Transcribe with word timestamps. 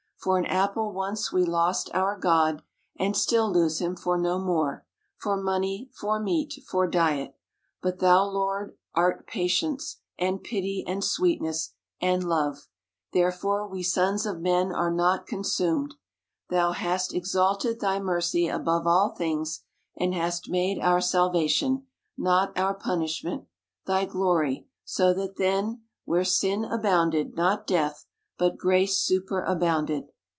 For 0.23 0.37
an 0.37 0.45
apple 0.45 0.91
once 0.93 1.33
we 1.33 1.43
lost 1.43 1.89
our 1.95 2.15
God, 2.15 2.61
and 2.95 3.17
still 3.17 3.51
lose 3.51 3.79
him 3.81 3.95
for 3.95 4.19
no 4.19 4.37
more; 4.37 4.85
for 5.17 5.35
money, 5.35 5.89
for 5.91 6.19
meat, 6.19 6.59
for 6.69 6.85
diet. 6.85 7.33
But 7.81 7.97
thou. 7.97 8.25
Lord, 8.25 8.77
art 8.93 9.25
patience, 9.25 9.97
and 10.19 10.43
pity, 10.43 10.83
and 10.85 11.03
sweetness, 11.03 11.73
and 11.99 12.23
love; 12.23 12.67
therefore 13.13 13.67
we 13.67 13.81
sons 13.81 14.27
of 14.27 14.39
men 14.39 14.71
are 14.71 14.91
not 14.91 15.25
consumed. 15.25 15.95
Thou 16.51 16.73
hast 16.73 17.15
exalted 17.15 17.79
thy 17.79 17.99
mercy 17.99 18.47
above 18.47 18.85
all 18.85 19.15
things, 19.15 19.61
and 19.97 20.13
hast 20.13 20.51
made 20.51 20.77
our 20.79 21.01
salvation, 21.01 21.87
not 22.15 22.55
our 22.55 22.75
punishment, 22.75 23.47
thy 23.87 24.05
glory; 24.05 24.67
so 24.85 25.15
that 25.15 25.37
then, 25.37 25.81
where 26.05 26.23
sin 26.23 26.63
abounded, 26.63 27.35
not 27.35 27.65
death, 27.65 28.05
but 28.37 28.57
grace 28.57 28.97
super 28.97 29.43
abounded. 29.43 30.09